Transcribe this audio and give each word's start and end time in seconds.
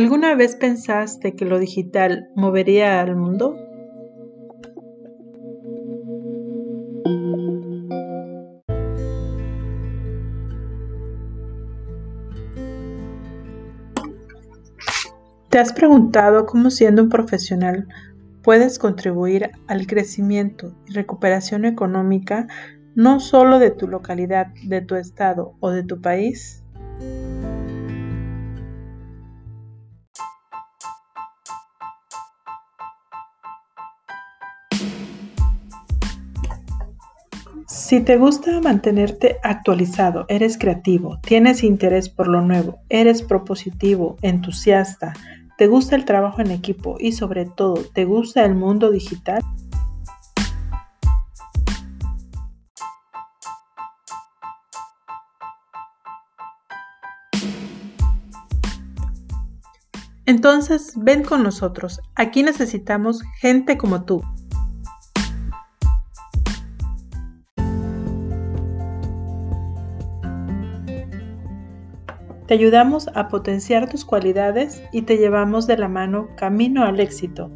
¿Alguna 0.00 0.34
vez 0.34 0.56
pensaste 0.56 1.36
que 1.36 1.44
lo 1.44 1.58
digital 1.58 2.30
movería 2.34 3.02
al 3.02 3.16
mundo? 3.16 3.54
¿Te 15.50 15.58
has 15.58 15.74
preguntado 15.74 16.46
cómo 16.46 16.70
siendo 16.70 17.02
un 17.02 17.10
profesional 17.10 17.86
puedes 18.42 18.78
contribuir 18.78 19.50
al 19.66 19.86
crecimiento 19.86 20.74
y 20.88 20.94
recuperación 20.94 21.66
económica 21.66 22.46
no 22.94 23.20
solo 23.20 23.58
de 23.58 23.70
tu 23.70 23.86
localidad, 23.86 24.46
de 24.64 24.80
tu 24.80 24.94
estado 24.94 25.56
o 25.60 25.68
de 25.68 25.82
tu 25.82 26.00
país? 26.00 26.59
Si 37.66 38.00
te 38.00 38.16
gusta 38.16 38.60
mantenerte 38.60 39.36
actualizado, 39.42 40.26
eres 40.28 40.58
creativo, 40.58 41.18
tienes 41.22 41.62
interés 41.62 42.08
por 42.08 42.28
lo 42.28 42.40
nuevo, 42.40 42.80
eres 42.88 43.22
propositivo, 43.22 44.16
entusiasta, 44.22 45.12
te 45.56 45.66
gusta 45.66 45.94
el 45.96 46.04
trabajo 46.04 46.40
en 46.40 46.50
equipo 46.50 46.96
y 46.98 47.12
sobre 47.12 47.44
todo 47.44 47.74
te 47.94 48.04
gusta 48.04 48.44
el 48.44 48.54
mundo 48.54 48.90
digital, 48.90 49.42
Entonces, 60.30 60.92
ven 60.96 61.24
con 61.24 61.42
nosotros. 61.42 62.00
Aquí 62.14 62.44
necesitamos 62.44 63.20
gente 63.40 63.76
como 63.76 64.04
tú. 64.04 64.22
Te 72.50 72.54
ayudamos 72.54 73.06
a 73.14 73.28
potenciar 73.28 73.88
tus 73.88 74.04
cualidades 74.04 74.82
y 74.90 75.02
te 75.02 75.18
llevamos 75.18 75.68
de 75.68 75.78
la 75.78 75.86
mano 75.86 76.30
camino 76.34 76.82
al 76.82 76.98
éxito. 76.98 77.48